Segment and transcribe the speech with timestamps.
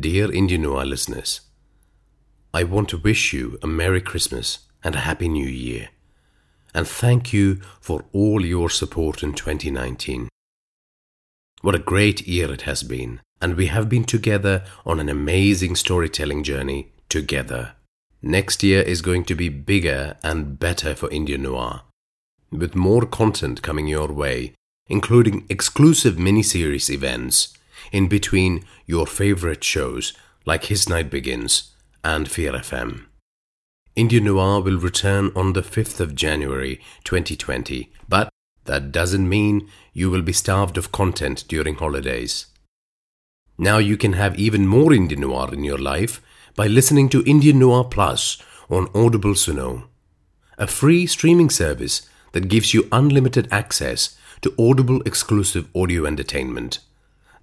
[0.00, 1.42] Dear Indian Noir listeners,
[2.54, 5.90] I want to wish you a Merry Christmas and a Happy New Year,
[6.72, 10.30] and thank you for all your support in 2019.
[11.60, 15.76] What a great year it has been, and we have been together on an amazing
[15.76, 17.72] storytelling journey together.
[18.22, 21.82] Next year is going to be bigger and better for Indian Noir,
[22.50, 24.54] with more content coming your way,
[24.86, 27.54] including exclusive mini-series events
[27.92, 30.12] in between your favorite shows
[30.46, 33.04] like His Night Begins and Fear FM.
[33.96, 38.28] Indian Noir will return on the 5th of January 2020, but
[38.64, 42.46] that doesn't mean you will be starved of content during holidays.
[43.58, 46.22] Now you can have even more Indian Noir in your life
[46.56, 48.38] by listening to Indian Noir Plus
[48.70, 49.84] on Audible Suno,
[50.56, 56.78] a free streaming service that gives you unlimited access to Audible exclusive audio entertainment.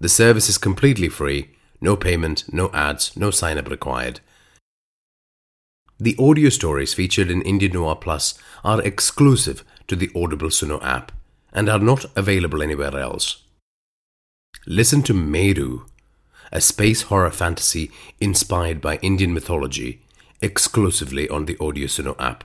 [0.00, 4.20] The service is completely free, no payment, no ads, no sign up required.
[5.98, 11.10] The audio stories featured in Indian Noir Plus are exclusive to the Audible Suno app
[11.52, 13.42] and are not available anywhere else.
[14.66, 15.86] Listen to Meru,
[16.52, 20.02] a space horror fantasy inspired by Indian mythology,
[20.40, 22.44] exclusively on the Audio Suno app.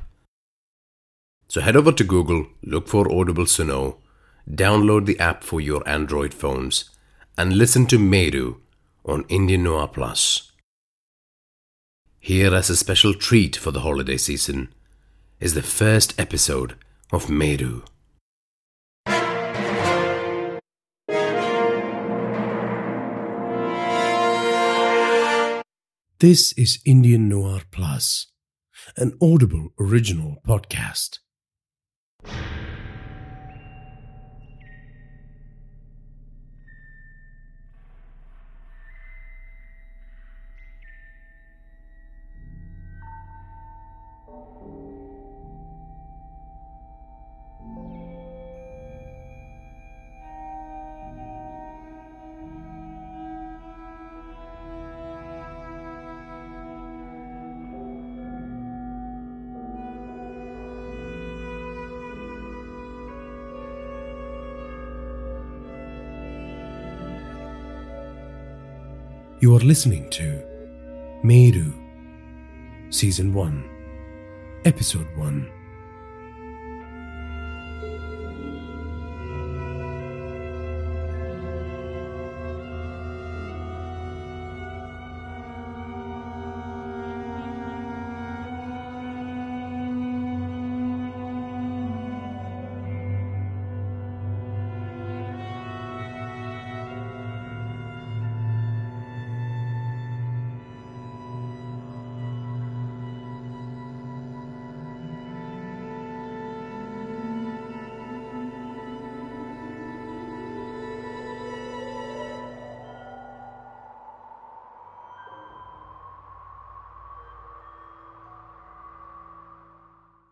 [1.48, 3.98] So head over to Google, look for Audible Suno,
[4.50, 6.90] download the app for your Android phones,
[7.38, 8.58] and listen to Meru
[9.06, 10.52] on Indian Noir Plus.
[12.20, 14.74] Here as a special treat for the holiday season
[15.40, 16.76] is the first episode
[17.12, 17.82] of Meru.
[26.20, 28.28] This is Indian Noir Plus,
[28.96, 31.20] an audible original podcast.
[69.44, 70.42] You are listening to
[71.22, 71.74] Meru,
[72.92, 75.63] Season 1, Episode 1.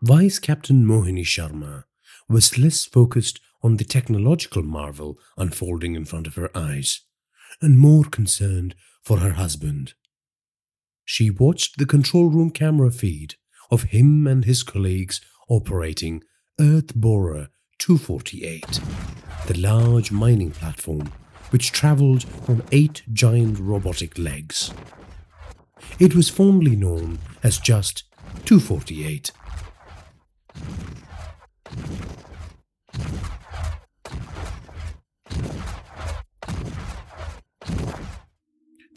[0.04, 1.84] Vice Captain Mohini Sharma
[2.28, 7.02] was less focused on the technological marvel unfolding in front of her eyes
[7.60, 8.74] and more concerned
[9.04, 9.94] for her husband.
[11.04, 13.36] She watched the control room camera feed
[13.70, 16.24] of him and his colleagues operating
[16.58, 18.80] Earth Borer 248,
[19.46, 21.12] the large mining platform
[21.50, 24.72] which traveled on eight giant robotic legs.
[26.00, 28.02] It was fondly known as just
[28.46, 29.30] 248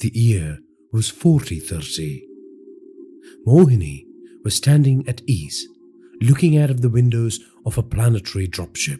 [0.05, 0.59] the year
[0.93, 2.27] was 4030.
[3.47, 4.03] Mohini
[4.43, 5.67] was standing at ease,
[6.21, 8.99] looking out of the windows of a planetary dropship.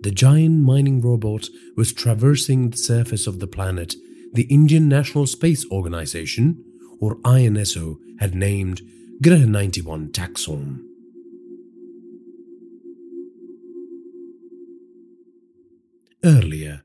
[0.00, 1.46] The giant mining robot
[1.76, 3.94] was traversing the surface of the planet
[4.32, 6.64] the Indian National Space Organization,
[7.00, 8.80] or INSO, had named
[9.22, 10.80] Grah 91 Taxon.
[16.24, 16.82] Earlier,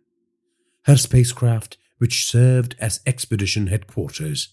[0.83, 4.49] her spacecraft, which served as expedition headquarters,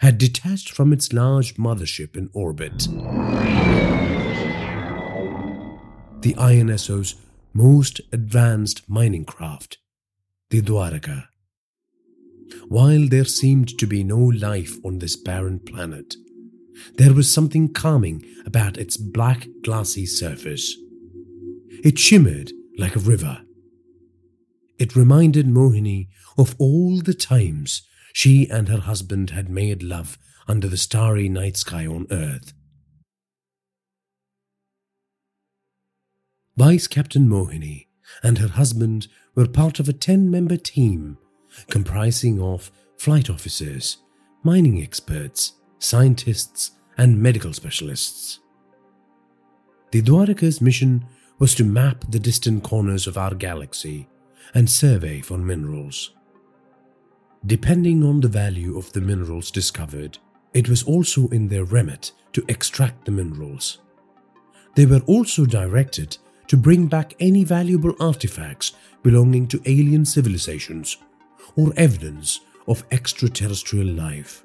[0.00, 2.88] had detached from its large mothership in orbit.
[6.22, 7.14] The INSO's
[7.52, 9.78] most advanced mining craft,
[10.50, 11.28] the Dwaraka.
[12.66, 16.16] While there seemed to be no life on this barren planet,
[16.94, 20.76] there was something calming about its black, glassy surface.
[21.84, 23.42] It shimmered like a river,
[24.78, 26.08] it reminded Mohini
[26.38, 27.82] of all the times
[28.12, 32.52] she and her husband had made love under the starry night sky on Earth.
[36.56, 37.86] Vice Captain Mohini
[38.22, 41.18] and her husband were part of a 10 member team
[41.70, 43.98] comprising of flight officers,
[44.42, 48.40] mining experts, scientists, and medical specialists.
[49.92, 51.06] The Dwaraka's mission
[51.38, 54.08] was to map the distant corners of our galaxy
[54.54, 56.10] and survey for minerals.
[57.46, 60.18] Depending on the value of the minerals discovered,
[60.52, 63.78] it was also in their remit to extract the minerals.
[64.74, 68.72] They were also directed to bring back any valuable artifacts
[69.02, 70.96] belonging to alien civilizations
[71.56, 74.44] or evidence of extraterrestrial life.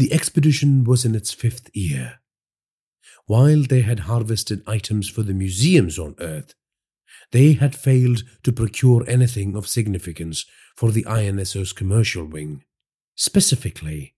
[0.00, 2.20] The expedition was in its fifth year.
[3.26, 6.54] While they had harvested items for the museums on Earth,
[7.32, 12.64] they had failed to procure anything of significance for the INSO's commercial wing,
[13.14, 14.14] specifically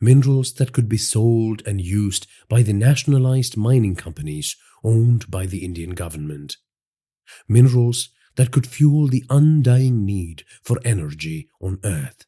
[0.00, 5.62] minerals that could be sold and used by the nationalized mining companies owned by the
[5.62, 6.56] Indian government.
[7.46, 12.24] Minerals that could fuel the undying need for energy on Earth.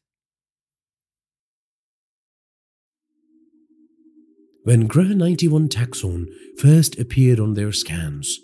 [4.63, 8.39] When Grah 91 taxon first appeared on their scans,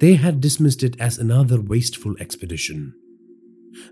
[0.00, 2.94] they had dismissed it as another wasteful expedition.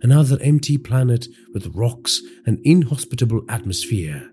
[0.02, 4.30] Another empty planet with rocks and inhospitable atmosphere,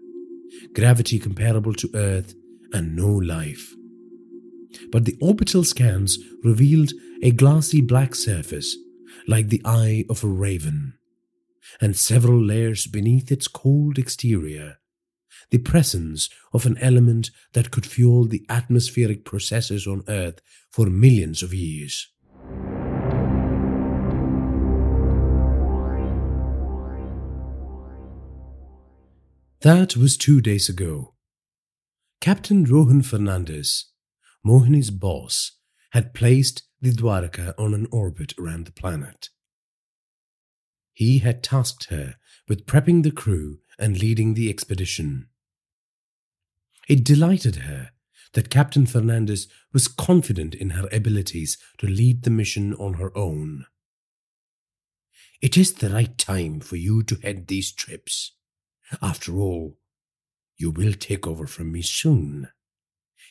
[0.73, 2.33] gravity comparable to Earth,
[2.71, 3.73] and no life.
[4.89, 8.77] But the orbital scans revealed a glassy black surface,
[9.27, 10.93] like the eye of a raven,
[11.81, 14.77] and several layers beneath its cold exterior
[15.49, 21.43] the presence of an element that could fuel the atmospheric processes on Earth for millions
[21.43, 22.09] of years.
[29.61, 31.13] That was two days ago.
[32.19, 33.85] Captain Rohan Fernandez,
[34.45, 35.53] Mohini's boss,
[35.91, 39.29] had placed the Dwaraka on an orbit around the planet.
[40.93, 42.15] He had tasked her
[42.47, 45.29] with prepping the crew and leading the expedition.
[46.87, 47.91] It delighted her
[48.33, 53.65] that Captain Fernandez was confident in her abilities to lead the mission on her own.
[55.41, 58.31] It is the right time for you to head these trips.
[59.01, 59.77] After all,
[60.57, 62.49] you will take over from me soon,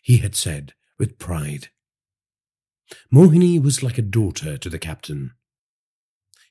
[0.03, 1.69] he had said with pride.
[3.13, 5.33] Mohini was like a daughter to the captain.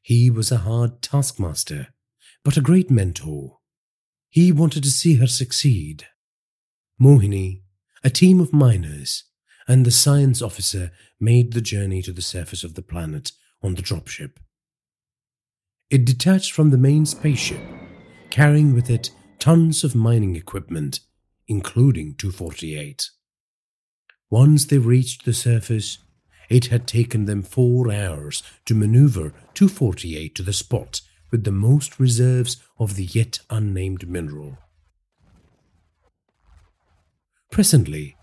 [0.02, 1.90] He was a hard taskmaster,
[2.44, 3.60] but a great mentor.
[4.30, 6.08] He wanted to see her succeed.
[7.02, 7.64] Mohini,
[8.04, 9.24] a team of miners,
[9.68, 13.32] and the science officer made the journey to the surface of the planet
[13.64, 14.34] on the dropship.
[15.90, 17.62] It detached from the main spaceship,
[18.30, 19.10] carrying with it
[19.40, 21.00] tons of mining equipment,
[21.48, 23.10] including 248.
[24.30, 25.98] Once they reached the surface,
[26.50, 31.02] it had taken them four hours to maneuver 248 to the spot
[31.32, 34.60] with the most reserves of the yet unnamed mineral.
[37.52, 38.16] Presently,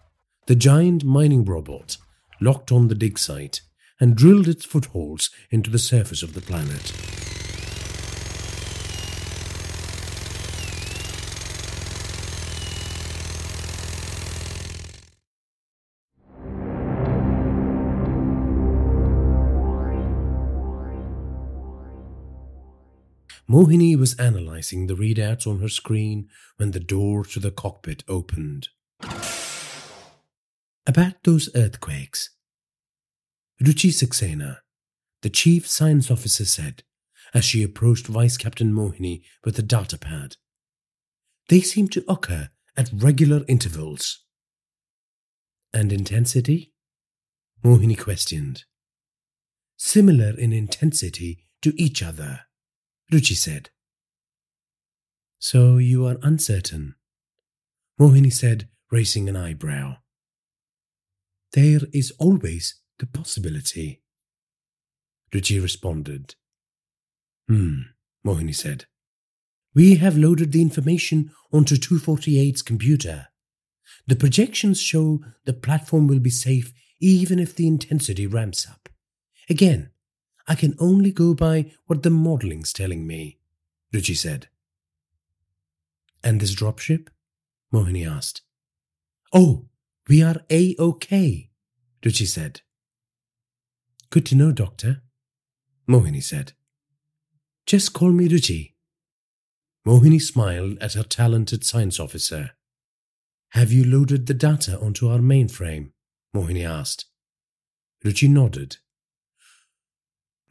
[0.46, 1.98] the giant mining robot
[2.40, 3.60] locked on the dig site
[4.00, 6.94] and drilled its footholds into the surface of the planet.
[23.46, 28.68] Mohini was analyzing the readouts on her screen when the door to the cockpit opened.
[30.88, 32.30] About those earthquakes,
[33.62, 34.60] Ruchi Saxena,
[35.20, 36.82] the chief science officer said
[37.34, 40.36] as she approached Vice Captain Mohini with the data pad.
[41.50, 44.24] They seem to occur at regular intervals.
[45.74, 46.72] And intensity?
[47.62, 48.64] Mohini questioned.
[49.76, 52.46] Similar in intensity to each other,
[53.12, 53.68] Ruchi said.
[55.38, 56.94] So you are uncertain?
[58.00, 59.98] Mohini said raising an eyebrow.
[61.52, 64.02] There is always the possibility.
[65.32, 66.34] Ruchi responded.
[67.48, 67.80] Hmm,
[68.26, 68.86] Mohini said.
[69.74, 73.28] We have loaded the information onto 248's computer.
[74.06, 78.88] The projections show the platform will be safe even if the intensity ramps up.
[79.48, 79.90] Again,
[80.46, 83.38] I can only go by what the modeling's telling me,
[83.92, 84.48] Ruchi said.
[86.24, 87.08] And this dropship?
[87.72, 88.42] Mohini asked.
[89.32, 89.66] Oh,
[90.08, 91.50] we are A-OK,
[92.02, 92.62] Ruchi said.
[94.10, 95.02] Good to know, Doctor,
[95.88, 96.52] Mohini said.
[97.66, 98.72] Just call me Ruchi.
[99.86, 102.52] Mohini smiled at her talented science officer.
[103.50, 105.92] Have you loaded the data onto our mainframe?
[106.34, 107.04] Mohini asked.
[108.04, 108.78] Ruchi nodded.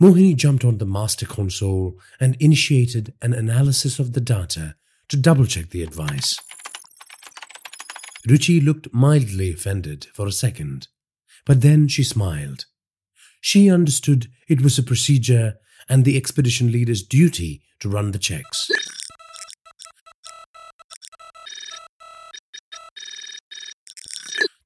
[0.02, 4.76] Mohini jumped on the master console and initiated an analysis of the data
[5.10, 6.38] to double check the advice.
[8.26, 10.88] Ruchi looked mildly offended for a second,
[11.46, 12.66] but then she smiled.
[13.42, 15.56] She understood it was a procedure
[15.90, 18.70] and the expedition leader's duty to run the checks.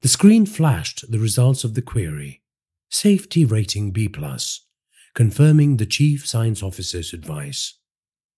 [0.02, 2.42] The screen flashed the results of the query.
[2.90, 4.10] Safety rating B+,
[5.14, 7.78] confirming the Chief Science Officer's advice.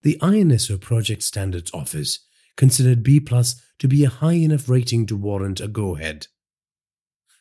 [0.01, 2.19] The INSO Project Standards Office
[2.55, 6.27] considered B+, to be a high enough rating to warrant a go-ahead.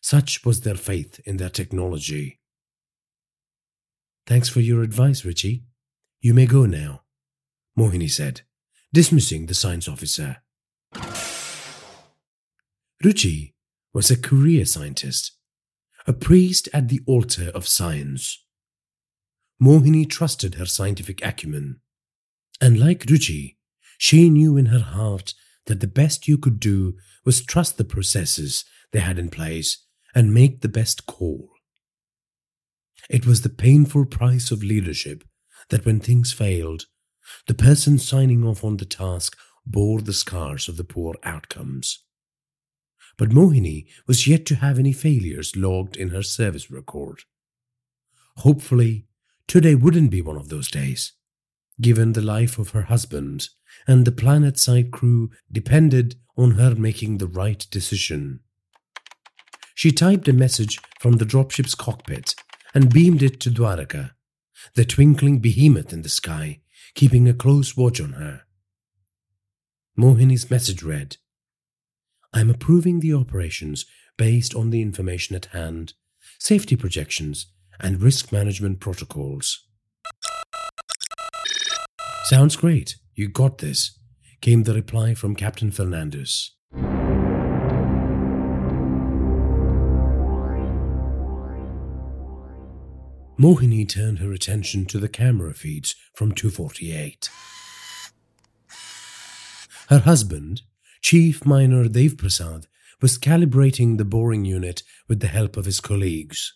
[0.01, 2.41] Such was their faith in their technology.
[4.27, 5.65] Thanks for your advice, Ruchi.
[6.21, 7.03] You may go now,
[7.79, 8.43] Mohini said,
[8.93, 10.39] dismissing the science officer.
[13.03, 13.55] Ruchi
[13.93, 15.33] was a career scientist,
[16.07, 18.45] a priest at the altar of science.
[19.61, 21.81] Mohini trusted her scientific acumen,
[22.61, 23.57] and like Ruchi,
[24.03, 25.33] she knew in her heart
[25.67, 30.35] that the best you could do was trust the processes they had in place and
[30.35, 31.49] make the best call.
[33.09, 35.23] It was the painful price of leadership
[35.69, 36.87] that when things failed,
[37.47, 42.03] the person signing off on the task bore the scars of the poor outcomes.
[43.17, 47.21] But Mohini was yet to have any failures logged in her service record.
[48.39, 49.07] Hopefully,
[49.47, 51.13] today wouldn't be one of those days,
[51.81, 53.49] given the life of her husband,
[53.87, 58.41] and the planet-side crew depended on her making the right decision.
[59.75, 62.35] She typed a message from the dropship's cockpit
[62.75, 64.13] and beamed it to Dwaraka,
[64.75, 66.61] the twinkling behemoth in the sky,
[66.95, 68.43] keeping a close watch on her.
[69.99, 71.17] Mohini's message read,
[72.33, 73.85] I'm approving the operations
[74.17, 75.95] based on the information at hand,
[76.39, 77.47] safety projections,
[77.81, 79.67] and risk management protocols.
[82.25, 82.97] Sounds great.
[83.15, 83.99] You got this,
[84.41, 86.53] came the reply from Captain Fernandez.
[93.39, 97.29] Mohini turned her attention to the camera feeds from 248.
[99.89, 100.63] Her husband,
[101.03, 102.67] Chief Miner Dev Prasad,
[103.03, 106.55] was calibrating the boring unit with the help of his colleagues.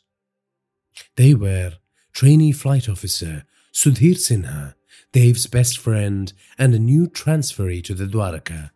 [1.16, 1.75] They were
[2.14, 3.44] trainee flight officer
[3.75, 4.75] Sudhir Sinha,
[5.16, 8.70] Dev's best friend and a new transferee to the Dwaraka,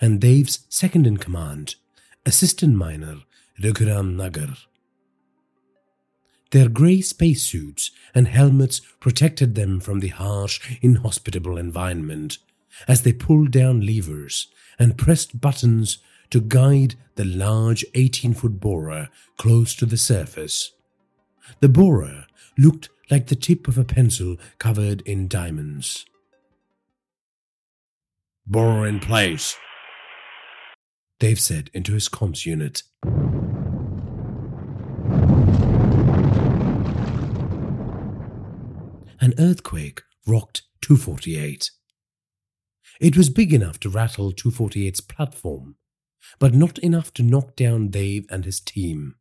[0.00, 1.74] and Dev's second in command,
[2.24, 3.16] assistant miner
[3.62, 4.56] Raghuram Nagar.
[6.52, 12.38] Their grey spacesuits and helmets protected them from the harsh, inhospitable environment
[12.88, 15.98] as they pulled down levers and pressed buttons
[16.30, 20.72] to guide the large 18 foot borer close to the surface.
[21.60, 22.24] The borer
[22.56, 26.04] looked like the tip of a pencil covered in diamonds.
[28.46, 29.56] Borer in place,
[31.18, 32.82] Dev said into his comms unit.
[39.20, 41.70] An earthquake rocked 248.
[43.00, 45.76] It was big enough to rattle 248's platform,
[46.38, 49.16] but not enough to knock down Dev and his team.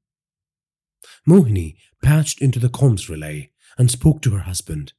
[1.28, 4.94] Mohini patched into the comms relay and spoke to her husband.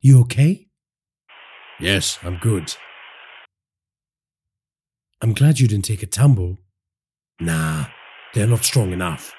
[0.00, 0.68] You okay?
[1.80, 2.74] Yes, I'm good.
[5.20, 6.58] I'm glad you didn't take a tumble.
[7.40, 7.86] Nah,
[8.34, 9.32] they're not strong enough.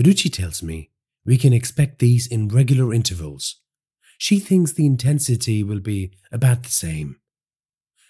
[0.00, 0.90] Ruchi tells me
[1.24, 3.60] we can expect these in regular intervals.
[4.18, 7.16] She thinks the intensity will be about the same.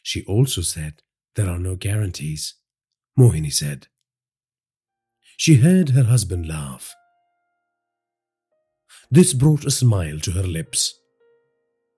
[0.03, 1.03] She also said
[1.35, 2.55] there are no guarantees,
[3.19, 3.89] Mohini said.
[5.37, 6.95] She heard her husband laugh.
[9.13, 10.99] This brought a smile to her lips.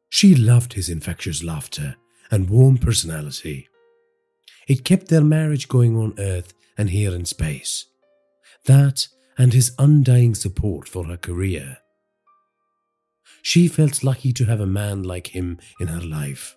[0.09, 1.95] She loved his infectious laughter
[2.29, 3.69] and warm personality.
[4.67, 7.85] It kept their marriage going on Earth and here in space.
[8.65, 9.07] That
[9.39, 11.79] and his undying support for her career.
[13.43, 16.57] She felt lucky to have a man like him in her life.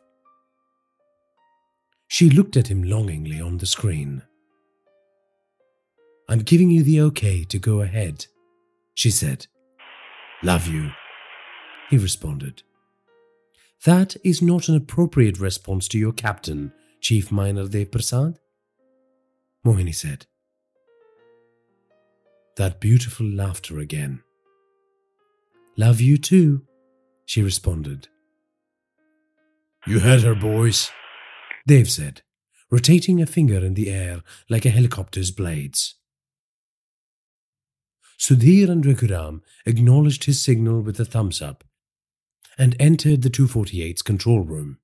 [2.08, 4.24] She looked at him longingly on the screen.
[6.28, 8.26] I'm giving you the okay to go ahead,
[8.96, 9.46] she said.
[10.44, 10.91] Love you,
[11.89, 12.62] he responded.
[13.86, 18.39] That is not an appropriate response to your captain, Chief Miner Dev Prasad,
[19.65, 20.25] Mohini said
[22.58, 24.22] that beautiful laughter again.
[25.77, 26.63] Love you too,
[27.25, 28.08] she responded.
[29.86, 30.89] You heard her, boys,
[31.67, 32.22] Dev said,
[32.72, 35.97] rotating a finger in the air like a helicopter's blades.
[38.19, 41.63] Sudhir and Raghuram acknowledged his signal with a thumbs up
[42.57, 44.79] and entered the 248's control room.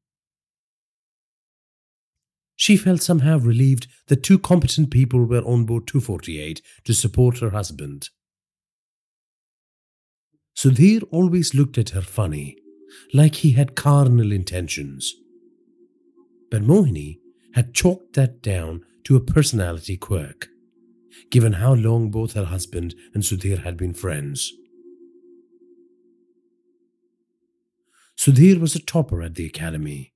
[2.56, 7.50] She felt somehow relieved that two competent people were on board 248 to support her
[7.50, 8.10] husband.
[10.56, 12.58] Sudhir always looked at her funny,
[13.14, 15.16] like he had carnal intentions.
[16.52, 17.18] But Mohini
[17.56, 20.50] had chalked that down to a personality quirk,
[21.30, 24.52] given how long both her husband and Sudhir had been friends.
[28.18, 30.14] Sudhir was a topper at the academy.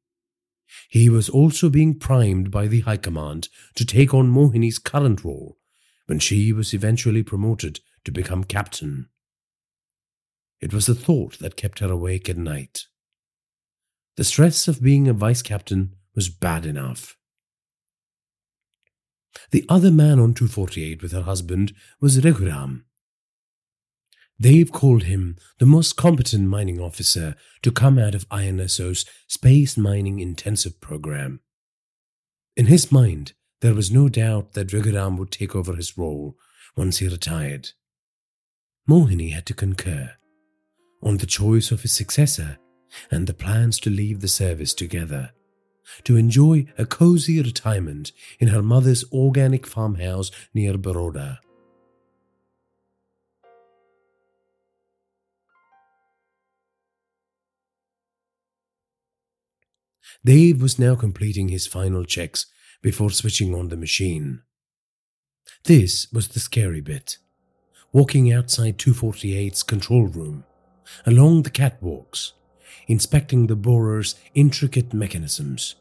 [0.89, 5.57] He was also being primed by the High Command to take on Mohini's current role
[6.05, 9.09] when she was eventually promoted to become captain.
[10.61, 12.85] It was the thought that kept her awake at night.
[14.15, 17.17] The stress of being a vice captain was bad enough.
[19.51, 22.83] The other man on 248 with her husband was Raghuram.
[24.39, 30.19] They've called him the most competent mining officer to come out of INSO's Space Mining
[30.19, 31.41] Intensive program.
[32.55, 36.37] In his mind, there was no doubt that Raghuram would take over his role
[36.75, 37.69] once he retired.
[38.87, 40.11] Mohini had to concur
[41.01, 42.57] on the choice of his successor
[43.11, 45.31] and the plans to leave the service together,
[46.03, 51.39] to enjoy a cozy retirement in her mother's organic farmhouse near Baroda.
[60.25, 62.47] Dev was now completing his final checks
[62.81, 64.41] before switching on the machine.
[65.63, 67.17] This was the scary bit.
[67.93, 70.43] Walking outside 248's control room,
[71.05, 72.33] along the catwalks,
[72.87, 75.75] inspecting the borer's intricate mechanisms,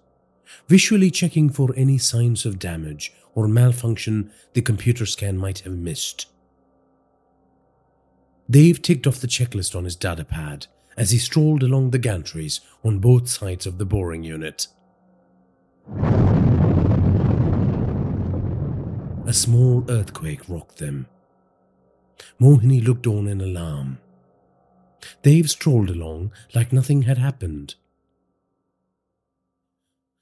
[0.69, 6.27] visually checking for any signs of damage or malfunction the computer scan might have missed.
[8.49, 12.61] Dev ticked off the checklist on his data pad as he strolled along the gantries
[12.85, 14.69] on both sides of the boring unit.
[19.27, 21.07] A small earthquake rocked them.
[22.41, 23.99] Mohini looked on in alarm.
[25.27, 27.75] Dev strolled along like nothing had happened.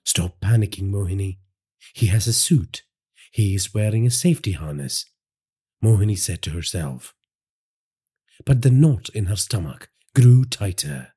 [0.03, 1.37] Stop panicking, Mohini.
[1.93, 2.85] He has a suit.
[3.31, 5.05] He is wearing a safety harness,
[5.85, 7.12] Mohini said to herself.
[8.47, 11.09] But the knot in her stomach grew tighter.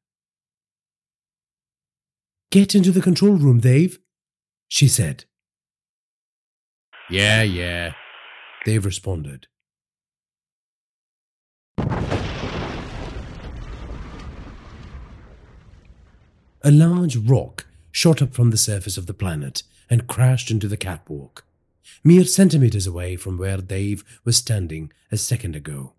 [2.51, 3.99] Get into the control room, Dev,
[4.67, 5.23] she said.
[7.09, 7.93] Yeah, yeah,
[8.65, 9.47] Dev responded.
[16.63, 20.77] A large rock shot up from the surface of the planet and crashed into the
[20.77, 21.45] catwalk,
[22.03, 25.93] mere centimeters away from where Dev was standing a second ago.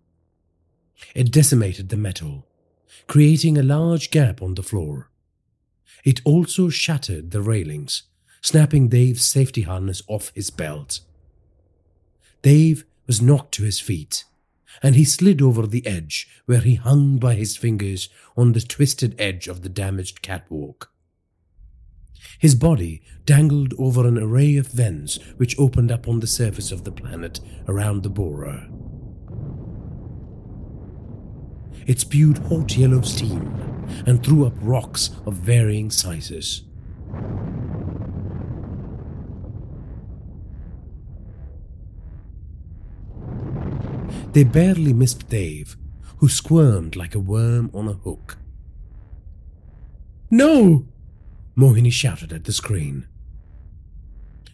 [1.15, 2.45] It decimated the metal,
[3.07, 5.09] creating a large gap on the floor.
[6.03, 8.03] It also shattered the railings,
[8.41, 10.99] snapping Dev's safety harness off his belt.
[12.41, 14.25] Dev was knocked to his feet,
[14.81, 19.19] and he slid over the edge where he hung by his fingers on the twisted
[19.19, 20.91] edge of the damaged catwalk.
[22.37, 26.83] His body dangled over an array of vents which opened up on the surface of
[26.83, 28.67] the planet around the borer.
[31.85, 36.63] It spewed hot yellow steam and threw up rocks of varying sizes.
[44.31, 45.75] They barely missed Dev,
[46.17, 48.37] who squirmed like a worm on a hook.
[50.29, 50.85] No!
[51.57, 53.07] Mohini shouted at the screen.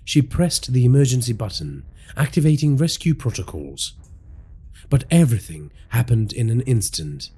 [0.06, 1.84] She pressed the emergency button,
[2.16, 3.94] activating rescue protocols.
[4.90, 7.32] But everything happened in an instant.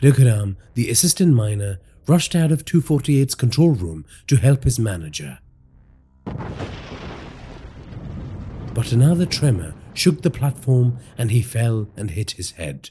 [0.00, 5.40] Raghuram, the assistant miner, rushed out of 248's control room to help his manager.
[8.74, 12.90] But another tremor shook the platform and he fell and hit his head.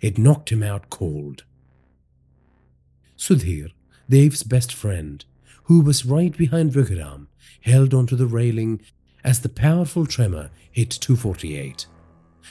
[0.00, 1.44] It knocked him out cold.
[3.16, 3.70] Sudhir,
[4.08, 5.24] Dev's best friend,
[5.64, 7.26] who was right behind Raghuram,
[7.62, 8.80] held onto the railing
[9.22, 11.86] as the powerful tremor hit 248.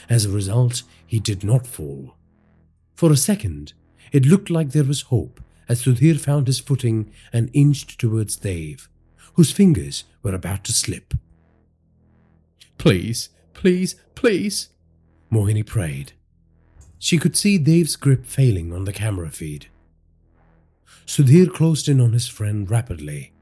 [0.09, 2.15] As a result, he did not fall.
[2.95, 3.73] For a second,
[4.11, 8.89] it looked like there was hope as Sudhir found his footing and inched towards Dev,
[9.35, 11.13] whose fingers were about to slip.
[12.77, 14.69] Please, please, please,
[15.31, 16.13] Mohini prayed.
[16.99, 19.67] She could see Dev's grip failing on the camera feed.
[21.05, 23.33] Sudhir closed in on his friend rapidly,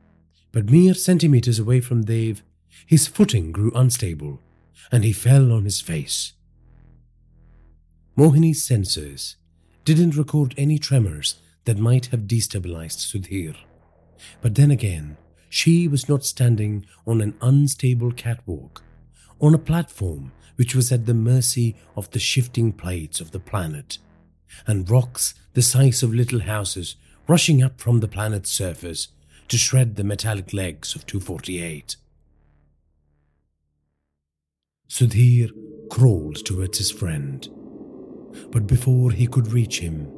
[0.52, 2.42] but mere centimeters away from Dev,
[2.86, 4.40] his footing grew unstable
[4.92, 6.34] and he fell on his face.
[8.18, 9.36] Mohini's sensors
[9.86, 13.56] didn't record any tremors that might have destabilized Sudhir.
[14.42, 15.18] But then again,
[15.50, 18.84] she was not standing on an unstable catwalk,
[19.42, 23.98] on a platform which was at the mercy of the shifting plates of the planet,
[24.68, 26.96] and rocks the size of little houses
[27.28, 29.08] rushing up from the planet's surface
[29.48, 31.96] to shred the metallic legs of 248.
[34.88, 35.50] Sudhir
[35.90, 37.48] crawled towards his friend,
[38.52, 40.12] but before he could reach him,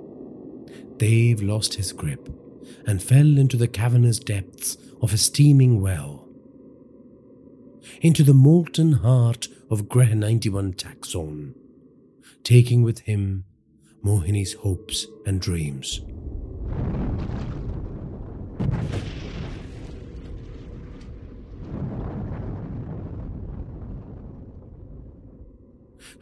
[0.98, 2.30] Dev lost his grip
[2.86, 6.28] and fell into the cavernous depths of a steaming well,
[8.02, 11.54] into the molten heart of Grah 91 Taxon,
[12.44, 13.46] taking with him
[14.04, 16.02] Mohini's hopes and dreams.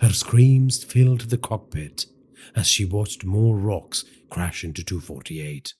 [0.01, 2.07] Her screams filled the cockpit
[2.55, 5.75] as she watched more rocks crash into 248.